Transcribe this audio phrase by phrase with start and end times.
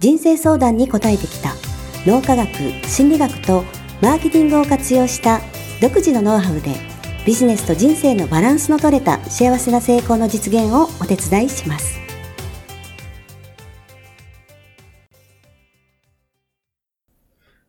[0.00, 1.52] 人生相談に応えてきた
[2.06, 2.48] 脳科学
[2.88, 3.64] 心理学と
[4.00, 5.42] マーケティングを活用した
[5.82, 6.74] 独自のノウハウで
[7.26, 12.00] ビジネスと人生のバランスの取れた幸せな成功の実現をお手伝いします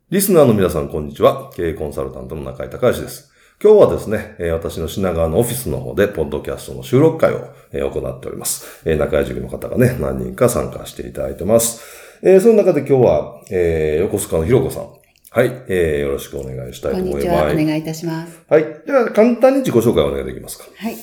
[0.10, 1.52] リスナーの皆さん、こんにちは。
[1.54, 3.32] 経営コンサルタントの中井隆です。
[3.64, 8.84] 今日はですね、私の品川のオフィスの方で、ポッドキャストの収録会を、行っております。
[8.86, 12.01] 中井塾の方がね、何人か参加していただいてます。
[12.24, 14.88] えーその中で今日は、えー横須賀のひろこさん。
[15.34, 17.24] はい、えーよろしくお願いしたいとこん思います。
[17.24, 17.44] にちは。
[17.52, 18.42] お願いいたします。
[18.48, 18.64] はい。
[18.86, 20.66] では、簡単に自己紹介をお願いできますか。
[20.76, 20.96] はい。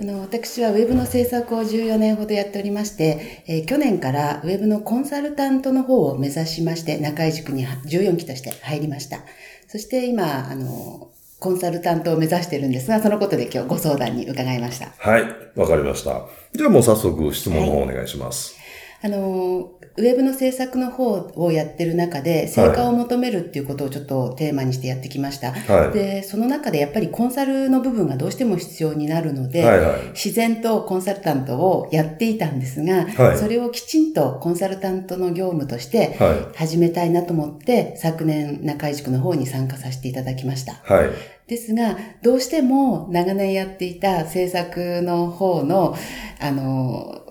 [0.00, 9.20] あの、私はウェブの制作を14年ほどやっておりまして、えー去年からウェブのコンサルタントの方を目指しまして、中井塾に14期として入りました。
[9.68, 14.88] そして今、あの、コンサルタントを目指してるんですが、そのことで今日ご相談に伺いました。
[14.98, 15.22] はい。
[15.54, 16.22] わかりました。
[16.52, 18.63] じゃあもう早速質問の方お願いします。
[19.04, 25.52] あの、ウェブの制作の方をやってる中で、成果を求めるっていうことをちょっとテーマにしてやってきました。
[25.52, 40.80] はいで、その中でやっぱりコンサルの部分がどうしても必要になるので、はいはい自然とコンサルタントをやっていたんですが、はいそれをきちんとコンサルタントの業務としてはい始めたいなと思って、昨年中井塾の方に参加させていただきました。
[40.82, 41.10] はい。
[41.46, 45.94] ですが、どうしても長年やっていた制作の方の、
[46.40, 47.23] あの、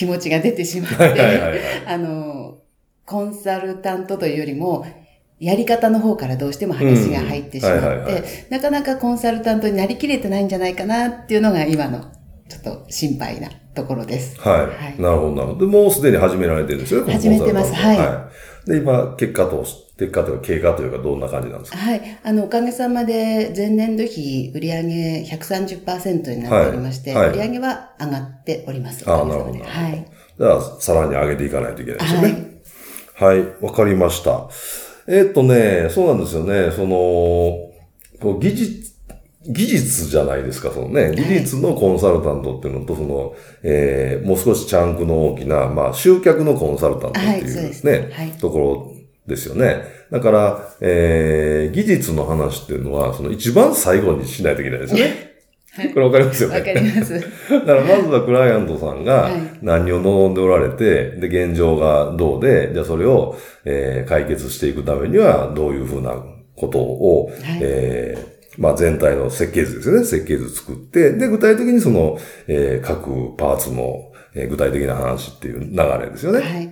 [0.00, 1.60] 気持ちが出てしまって、はいはいはいはい。
[1.86, 2.56] あの、
[3.04, 4.86] コンサルタントというよりも、
[5.38, 12.00] やり方の方からどうしても話が入ってしまって、なかなかコンサルタントになりきれてないんじゃないかなっていうのが今の
[12.48, 14.40] ちょっと心配なところです。
[14.40, 14.60] はい。
[14.60, 15.02] はい。
[15.02, 15.66] なるほど、なるほど。
[15.66, 17.70] で、もうすでに始められてるんですよね、始めてます。
[17.72, 18.12] コンサルタント。
[18.12, 18.30] は
[18.68, 18.70] い。
[18.70, 19.66] で、今、結果と、
[20.00, 21.78] 結果というか、経過というか、どんな感じなんですか？
[21.78, 22.00] はい。
[22.24, 29.08] あの、おかげさまで、前年度比、売上130%になっておりまして、はいはい売上は上がっております。
[29.08, 29.58] ああ、なるほど。
[29.62, 30.06] はい。
[30.38, 32.60] じゃあ、さらに上げていかないといけないですよはね。
[33.14, 33.44] はい。
[33.62, 34.48] わ、かりました。
[35.06, 36.70] えーっとね、そうなんですよね。
[36.70, 36.88] その、
[38.20, 38.90] こう技術、
[39.46, 48.94] 技術じゃないですか、そのね、技術のコンサルタントっていうのと、その、えー、もう少しチャンクの大きな、まあ、集客のコンサルタントってはいそうですいうですね、はいところ
[49.30, 49.84] ですよね。
[50.10, 55.30] だから、えー、技術の話っていうのは、その一番最後にしないといけないですよね。
[55.72, 56.58] はいこれわかりますよね。
[56.58, 57.14] わかります。
[57.48, 59.32] だからまずはクライアントさんがはい
[59.62, 66.16] 何を望んでおられて、で、現状がどうで、じゃあそれを、えー解決していくためにはどういうふうな
[66.56, 70.04] ことを、はいえーまあ全体の設計図ですよね。
[70.04, 72.18] 設計図作って、で、具体的にその、
[72.48, 76.40] えー各パーツの、えー具体的な話っていう流れですよね。
[76.40, 76.69] はい。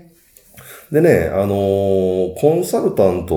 [0.90, 3.34] でね、あのーコンサルタント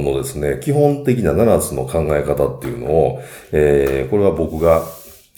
[0.00, 3.22] のですね、基本的な7つの考え方っていうのを、
[3.52, 4.82] えーこれは僕が、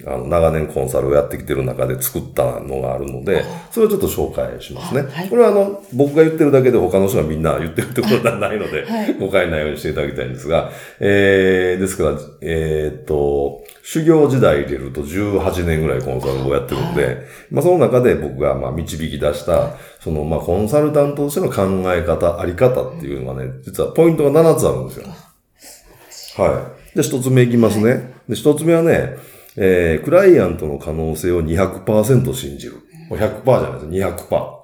[0.06, 5.02] あの、長年コンサルをやってきてる中で作ったのがあるので、それをちょっと紹介しますね。
[5.02, 5.28] はい。
[5.28, 9.14] これはあの、僕が言ってるだけで他の人がみんな言ってるってことではないので、はい。
[9.14, 12.10] 誤解ないようにしていただきたいんですが、えー、ですから、
[12.40, 21.62] えーっと、修行時代入れると18年ぐらいコンサルをやってるんで、まあその中で僕がまあ導き出した、そのまあコンサルタントとしての考
[21.92, 25.06] え方、あり方っていうのがね、実はポイントが7つあるんですよ。
[26.44, 26.96] はい。
[26.96, 28.14] で、一つ目いきますね。
[28.28, 29.16] で、一つ目はね、
[29.56, 32.76] えー、クライアントの可能性を200%信じる。
[33.10, 33.86] もう100%じゃないです。
[33.86, 34.60] 200%。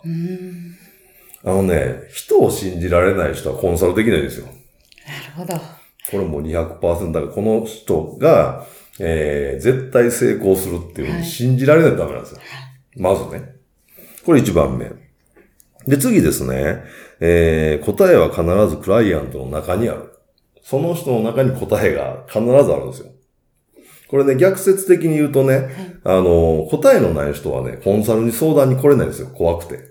[1.44, 4.46] あのね、人を信じられない人はコンサルできないんですよ。
[4.46, 4.52] なる
[5.36, 5.54] ほど。
[5.54, 5.62] こ
[6.12, 8.66] れもう200%だから、この人が、
[8.98, 12.40] えー、絶対成功するっていうふうに信じられないとダメなんですよ。
[12.96, 13.56] まずね。
[14.24, 15.05] これ一番目。
[15.86, 16.82] で、次ですね。
[17.20, 20.12] えー、答えは必ずクライアントの中にある。
[20.62, 23.12] その人の中に答えが必ずあるんですよ。
[24.08, 29.28] これね、逆説的に言うとね、あの、答えのない人はね、コンサルに相談に来れないんですよ。
[29.28, 29.76] 怖くて。
[29.76, 29.82] そ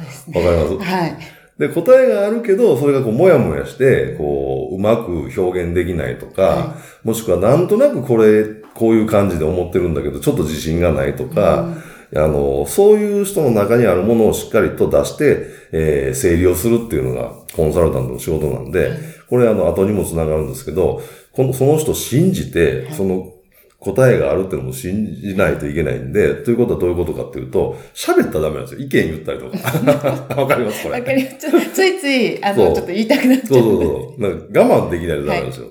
[0.00, 0.90] うですわかります？
[0.90, 1.16] はい。
[1.58, 11.74] で、答えがあるけど、それがこう、もやもやして、こう、うまく表現できないとか、はもしくはなんとなくこれ、こういう感じで思ってるんだけど、ちょっと自信がないとか、
[12.16, 18.92] あの、そういう人の中にあるものをしっかりと出して、えー整理をするっていうのがコンサルタントの仕事なんで、
[19.28, 21.02] これあの、後にもつながるんですけど、
[21.32, 23.32] この、その人を信じて、その、
[23.80, 28.80] 答えがあるっていうのも信じないといけないんで、ということはどういうことかっていうと、喋ったらダメなんですよ。
[28.80, 30.34] 意見言ったりとか。
[30.34, 30.98] わかりますこれ。
[30.98, 31.36] わかります。
[31.72, 33.46] ついつい、あの、ちょっと言いたくなっちゃう。
[33.46, 34.20] そうそうそう。
[34.20, 35.66] なんか我慢できないとダメなんですよ。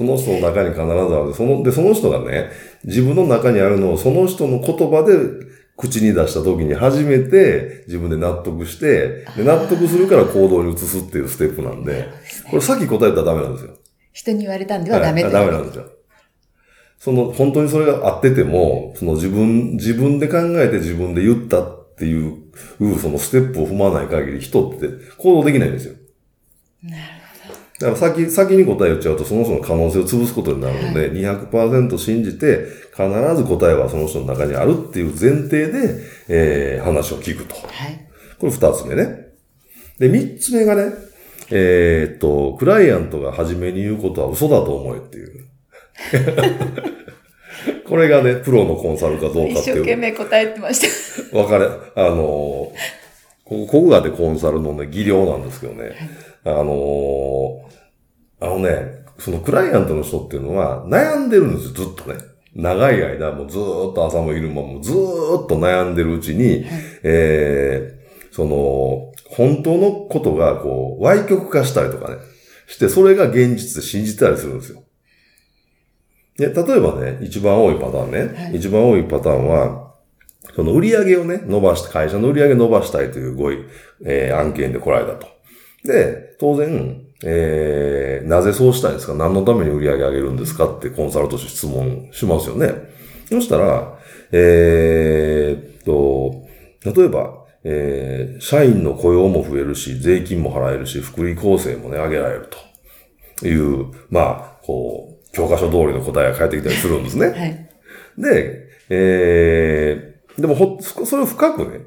[0.00, 0.94] その人の中に必ずあ
[1.26, 1.34] る。
[1.34, 2.48] その、で、その人がね、
[2.84, 5.12] 自分の中にあるのをその人の言葉で
[5.76, 12.08] 口に出した時に初めて自分で納得して、で納得するから行動に移すっていうステップなんで、
[12.48, 13.74] これさっき答えたらダメなんですよ。
[14.14, 15.84] 人に言われたんではダメはいダメなんですよ。
[16.98, 22.38] その、本当にそれが合ってても、その自分、自分で考えて自分で言ったっていう、
[22.98, 24.88] そのステップを踏まない限り人って
[25.18, 25.94] 行動できないんですよ。
[26.84, 27.19] なる
[27.80, 35.98] だから先、先に答え言っちゃうと、その人の可能性を潰すことになるので、200%信じて、必ず答えはその人の中にあるっていう前提で、
[36.28, 37.54] えー、話を聞くと。
[37.54, 38.06] はい。
[38.38, 39.28] これ二つ目ね。
[39.98, 40.92] で、三つ目がね、
[41.50, 45.46] えーっと、クライアントが初めに言うことは嘘だと思えっていう。
[47.88, 49.76] これがね、プロのコンサルかどうか一っていう。
[49.76, 51.38] 生懸命答えてました。
[51.38, 51.70] わかれ、あ
[52.10, 52.99] のー
[53.50, 55.96] ここ、がでコンサルのね、技量なんですけどね。
[56.44, 57.80] あのー
[58.42, 62.16] あのね、そのクライアントの人っていうのは悩んでるんですよ、ずっとね。
[62.54, 66.64] 長い間、もうずーっと朝も昼間もずーっと悩んでるうちに、
[67.02, 72.18] えー、その、本当のことがこう、歪曲化したりとかね、
[72.68, 74.84] して、それが現実で信じたりするんですよ。
[76.38, 79.79] で、例えばね、一番多いパターンね、はい一番多いパターンは、
[80.56, 83.58] その売り上げをね、伸ばして、会社の売り上げ伸ばしたいというごい、
[84.04, 85.26] えー案件で来られたと。
[85.84, 89.14] で、当然、えー、なぜそうしたいんですか？
[89.14, 90.66] 何のために売り上げ上げるんですか？
[90.66, 92.72] ってコンサルとして質問しますよね。
[93.28, 93.98] そしたら、
[94.32, 96.46] えーっと、
[96.98, 102.48] 例えば、えー社員の雇用も増えるし、税金も払えるし、福利厚生もね、上げられる
[103.38, 107.26] という、まあ、こう、教科書通りの答えが返ってきたりするんですね。
[107.26, 107.70] はい。
[108.16, 111.80] で、えー、でもほ、そそれを深くね、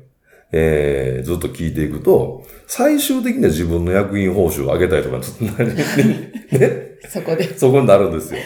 [0.51, 5.23] えー、ずっと聞いていくと、最終的には自分の役員報酬を上げたいとか、ね、
[7.09, 7.57] そこで。
[7.57, 8.39] そこになるんですよ。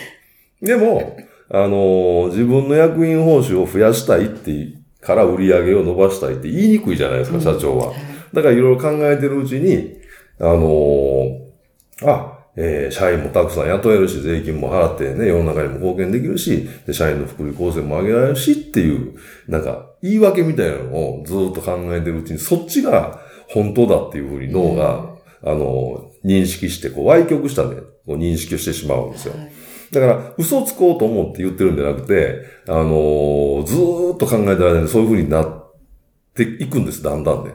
[0.61, 1.17] でも、
[1.49, 7.93] あのー自分の役員報酬を増やしたいって、から売り上げを伸ばしたいって言いにくいじゃないですか、社長は。
[8.33, 9.97] だからいろいろ考えてるうちに、
[10.39, 11.47] あのー
[12.05, 19.15] あ、えー社員もたくさん雇えるし、税金も払ってね、世の中にも貢献できるし、で社員の福利厚生も上げられるしっていう、
[19.47, 27.75] なんか、言い訳みたいなのをずっと考えてるうちに、そっちが本当だっていうふうに脳が、あのー認識して、こう、歪曲したね、
[28.05, 29.33] こう認識をしてしまうんですよ。
[29.37, 29.51] はい
[29.91, 35.75] だから、嘘つこうと思って言ってるんじゃなくて、あのーずーっと考えてる間にそういう風になっ
[36.33, 37.51] ていくんです、だんだんね。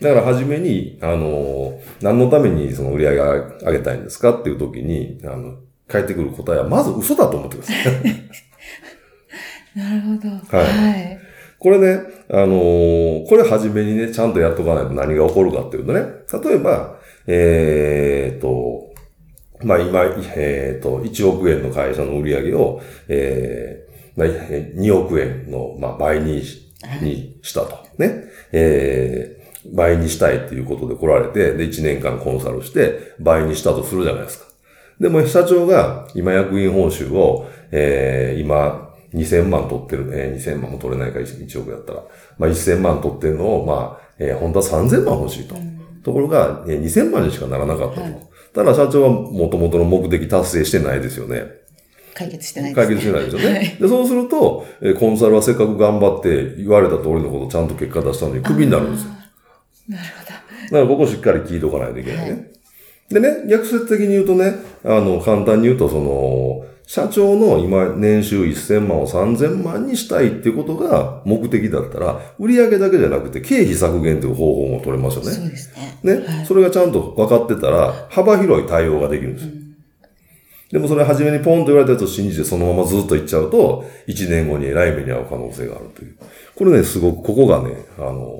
[0.00, 3.18] だから、初めに、あのー何のためにその売り上げ
[3.66, 5.56] 上げたいんですかっていう時に、あの、
[5.88, 7.92] 返ってくる答えは、まず嘘だと思ってください。
[9.78, 10.28] なるほど。
[10.56, 11.18] はいはい。
[11.58, 12.00] これね、
[12.30, 16.00] あのーこれ初めにね、ちゃんとやっとかないと何が起こるかっていうとね、
[16.44, 18.88] 例えば、えーっと、
[19.64, 20.04] まあ今、
[20.36, 26.72] えーっと、1億円の会社の売り上げを、えーまあ、えー2億円の、まあ、倍にし
[27.02, 27.76] にしたと。
[27.98, 28.24] ね。
[28.52, 29.37] えー
[29.72, 34.46] 倍にしたいっていうことで来られて、で、1年間コンサルして、倍にしたとするじゃないですか。
[35.00, 42.02] でも、社長が今役員報酬を、えー今、2000万取ってる、えー2000万も取れないから1億やったら、
[42.38, 45.54] まあ1000万取ってるのを、まあ、えー本当は3000万欲しいと。
[46.02, 48.00] ところが、えー2000万にしかならなかったと。
[48.02, 51.44] はいただ社長は元々の目的達成してないですよね。
[52.14, 53.56] 解決してないです、解決してないですよね。
[53.58, 59.10] はいで、そうすると、えーコンサルはせっかく頑張って言われた通りのことをちゃんと結果出したのにクビになるんですよ。
[59.88, 60.30] なるほど。
[60.30, 60.34] だ
[60.70, 62.50] からここしっかり聞いとかないといけないね。
[63.10, 64.54] でね、逆説的に言うとね、
[64.84, 75.30] あの、簡単に言うと、その、社長の今、年収1000万を3000万にしたいっていうことが目的だったら、売上だけじゃなくて経費削減という方法も取れますよね。
[75.30, 76.20] そうですね。
[76.20, 79.52] ね、それがちゃんと分かってたら、幅広い対応ができるんですよ。
[80.70, 86.16] でもそれ初めにポンと言われたやつを信じてそのままずっと行っちゃうと、1年後に偉い目に遭う可能性があるという。
[86.54, 88.38] これね、すごく、ここがね、あの、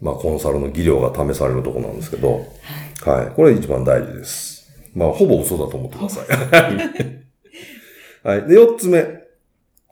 [0.00, 2.46] まあ、コンサルの技量が試されるところなんですけど、
[3.02, 3.34] はい。
[3.34, 4.72] これ一番大事です。
[4.94, 6.26] まあ、ほぼ嘘だと思ってください。
[8.26, 8.48] はい。
[8.48, 9.22] で、四つ目。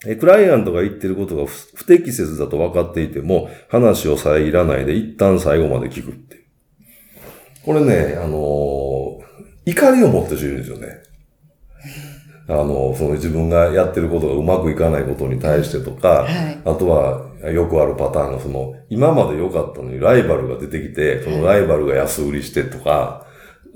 [0.06, 6.42] えクライアントが言ってることが不不適切だと分かっていても、話を遮らないで一旦最後まで聞くっていう。
[7.66, 9.30] これね、あのー
[9.66, 10.88] 怒りを持ってる人いるんですよね。
[12.48, 16.58] あの、その自分がやってることがうまくいかないことに対してとか、はい。
[16.64, 23.26] あとはよくあるパターンが、その、今まで良かったのにライバルが出てきて、そのライバルが安売りしてとか、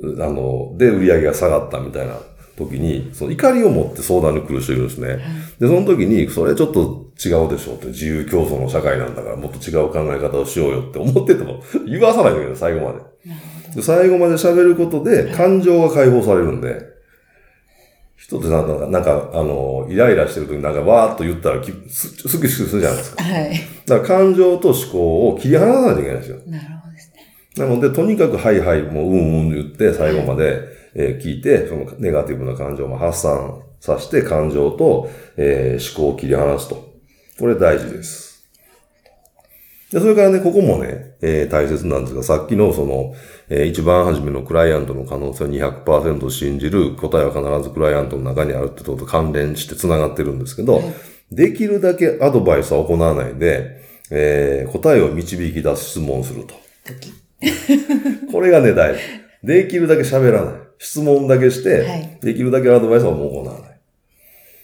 [0.02, 2.16] あの、で売り上げが下がったみたいな
[2.56, 5.18] 時に、その怒りを持って相談に来る人いるんですね。
[5.61, 12.99] で、その時に、それちょっと違うでしょうって、自由競争の社会なんだから、もっと違う考え方をしようよって思ってても、 言わさないといけない、最後まで。
[13.76, 16.93] で最後まで喋ることで、感情が解放されるんで、
[18.26, 23.23] 人ってなんか、なんか、あの、イライラしてる時になんかわーっと言ったらきす、すぐするじゃないですか。
[23.23, 23.52] はい。
[23.87, 26.38] だから感情と思考を切り離さないといけないんですよ。
[26.47, 27.66] なるほどですね。
[27.66, 30.62] なので、とにかくはいはい、もううんうん言って最後まで、
[30.95, 36.95] えー聞いて、そのネガティブな感情も発散させて感情と、えー思考を切り離すと。
[37.38, 38.24] これ大事です。
[39.94, 43.14] で、それからね、ここもね、えー大切なんですが、さっきのその、
[43.48, 50.82] えー一番初めのクライアントの可能性を200%信じる答えは必ずクライアントの中にあるってことと関連して繋がってるんですけど、
[51.30, 56.54] できるだけアドバイスは行わないで、えー答えを導き出す質問をすると。
[56.84, 57.12] 時。
[58.32, 59.00] これがね、大事。
[59.44, 60.54] できるだけ喋らない。
[60.78, 63.78] 質問だけして、はいできるだけアドバイスはもう行わない。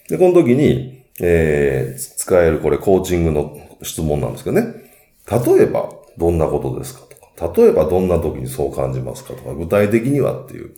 [0.09, 4.90] で、この時に、えーつ使えるこれコーチングの質問なんですけどね。
[5.31, 7.01] 例えば、どんなことですか
[7.39, 10.73] とか、例えばどんな時にそう感じますかとか、具体的にはっていう、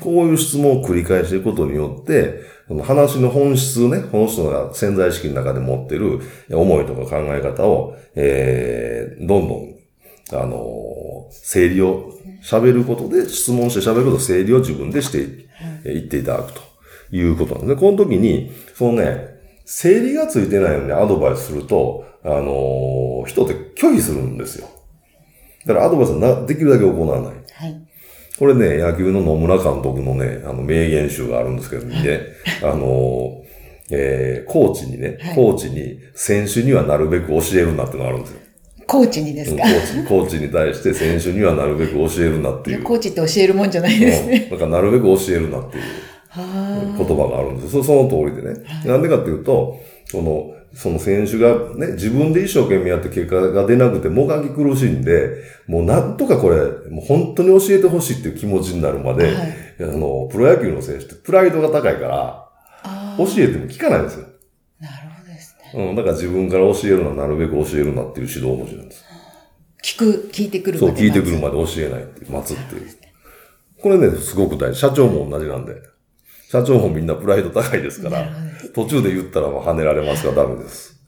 [0.00, 6.20] こういう質問を繰り返していくことによって、その話の本質をね、この人が潜在意識の中で持ってる
[6.50, 9.76] 思いとか考え方を、えーどんどん
[10.32, 15.18] あの、整理を喋ることで、質問して喋ることで整理を自分でして
[15.88, 16.60] いっていただくと
[17.12, 17.80] いうことなんですね。
[17.80, 19.35] この時に、そのね、
[19.66, 24.68] 整理がついてないのにアドバイスすると、あの、人って拒否するんですよ。
[25.66, 27.34] だからアドバイスはなできるだけ行わない。
[27.52, 27.82] はい。
[28.38, 32.20] これね、野球の野村監督のね、あの、名言集があるんですけどね、
[32.62, 33.42] あの、
[33.90, 38.40] えーコーチにね、はいコーチに、選手にはなるべく教えるなってのがあるんですよ。
[38.86, 42.84] コーチにですか、コーチ、コーチに対して選手にはなるべく教えるなっていう。
[42.84, 44.42] コーチって教えるもんじゃないですね。
[44.44, 45.88] うんだからなるべく教えるなっていうは
[46.36, 47.82] 言葉があるんですよ。
[47.82, 48.64] そその通りでね。
[48.84, 56.56] なんでかっていうと、その、その選手がね、自分で一生懸命やって結果が出なくてもがき苦しんで、もうなんとかこれ、
[56.90, 59.34] もう本当に教えてほしいっていう気持ちになるまで、はい
[59.80, 62.48] あの、プロ野球の選手ってプライドが高いから、
[62.82, 64.26] あ教えても聞かないんですよ。
[64.82, 65.88] あ、なるほどですね。
[65.88, 69.04] うん、だから自分から教えるのはなるべく教えるなっていう指導文字なんです。
[69.82, 72.86] 聞く、聞いてくるそう、まで聞いてくるまで教えないっていう、待つっていう。
[73.80, 74.80] これね、すごく大事。
[74.80, 75.74] 社長も同じなんで。
[76.50, 78.24] 社長もみんなプライド高いですから
[78.74, 81.00] ほ、途中で言ったらもう跳ねられますからダメです。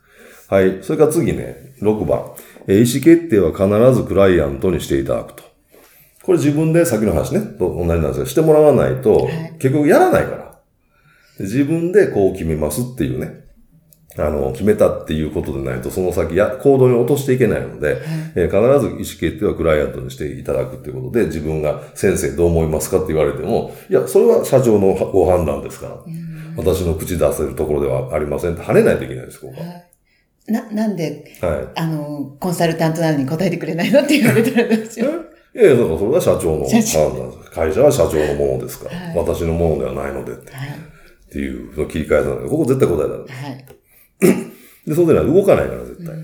[0.49, 0.79] はい。
[0.83, 2.33] それから次ね、6番。
[2.67, 5.43] えー意思決定は必ずクライアントにしていただくと。
[6.23, 10.61] これ自分で、さっきの話ね、と同じなんですけど、してもらわないと、はい結局やらないから。
[11.39, 13.48] で自分でこう決めますっていうね。
[14.17, 17.99] あの、決めたっていうことでないと、その先や、行動に落としていけないので、
[18.35, 25.97] えー必ず意思決定はクライアントにしていただくっていうことで、自分が先生どう思いますかって言われても、いや、それは社長のご判断ですから、
[26.57, 29.89] 私の口出せるところではありませんって跳ねないといけないです、ここは。
[30.49, 35.59] な、なんで、はあの、コンサルタントなのに答えてくれないのって言われたらどうしよう。
[35.59, 35.61] い。
[35.61, 37.51] いやいや、だからそれは社長の判断です。
[37.51, 40.69] 会社は社長のものですから、はい私のものではないのでってはい。
[40.69, 43.67] っていうのを切り替えたので、ここ絶対答えたらはい。
[44.87, 46.17] で、そうでない動かないから、絶対。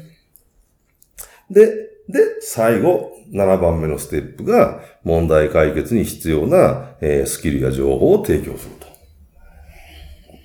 [1.51, 1.67] で、
[2.09, 8.87] で、最後、7番目のステップが、問題解決に必要な、えースキルや情報を提供すると。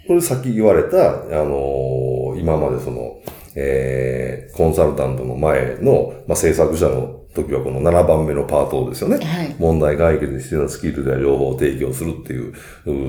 [0.08, 3.20] これさっき言われた、あのー今までその、
[3.56, 9.18] えーコンサルタントの前の、まあ、制作者の時はこの7番目のパートですよね。
[9.24, 12.54] はい問題解決に必要なスキルや情報を提供するっていう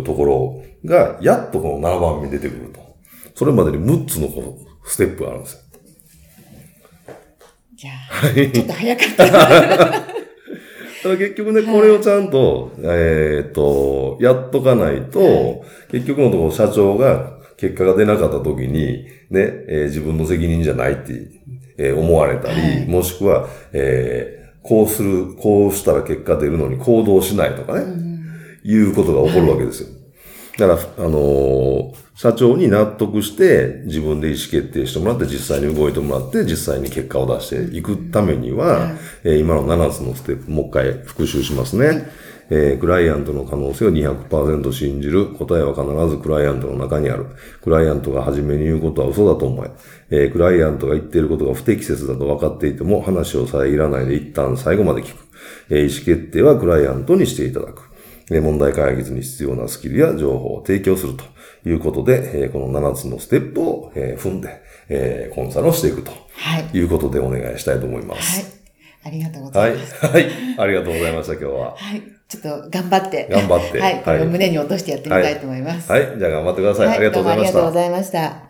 [0.00, 2.89] うところが、やっとこの7番目に出てくると。
[3.40, 4.54] それまでに6つのこの
[4.85, 5.61] ステップがあるんですよ。
[7.75, 9.26] じゃあ、ちょっと早かった。
[11.02, 21.14] ただ結局ね、これをちゃんと、えっ、と、やっとかないと、結局のところ社長が結果が出なかった時に、ね、えー自分の責任じゃないって、
[21.78, 27.87] えー思われたり、はいもしくは、えーこうする、こうしたら結果出るのに行動しないとかね、
[28.64, 29.88] いうことが起こるわけですよ。
[30.59, 38.90] だから、あのー社長に納得して自分で意思決定してもらって実際に動いてもらって実際に結果を出していくためには、
[39.24, 42.08] えー今の7つのステップもう一回復習しますね。
[42.50, 45.28] えークライアントの可能性を200%信じる。
[45.28, 47.24] 答えは必ずクライアントの中にある。
[47.62, 49.70] クライアントが初めに言うことは嘘だと思え。
[50.10, 55.24] えークライアントが言っていることが不適切だと分かっていても話を遮らないで一旦最後まで聞く。
[55.70, 57.89] えー意思決定はクライアントにしていただく。
[58.30, 61.25] で問題解決に必要なスキルや情報を提供すると
[61.68, 66.68] いうことで、えーこの7つのステップを、えー踏んで、えーコンサルをしていくとはい。
[66.72, 68.60] いうことでお願いしたいと思いまはいす。。
[69.02, 69.78] ありがとうござはいい。
[69.78, 70.06] ます。
[70.06, 70.26] はい。
[70.58, 71.70] ありがとうございました、今日は。
[71.76, 72.02] はい。
[72.28, 73.28] ちょっと頑張って。
[73.30, 74.26] 頑張ってはい。
[74.26, 75.90] 胸に落としてやってみたいと思います。
[75.90, 76.02] はい。
[76.18, 76.87] じゃあ頑張ってください。
[76.87, 77.72] はいありがとうございましたどうもありがとうご。
[77.72, 78.50] ざいました。